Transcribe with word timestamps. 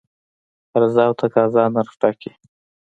عرضه 0.73 1.01
او 1.07 1.13
تقاضا 1.21 1.63
نرخ 1.75 1.93
ټاکي. 2.01 2.31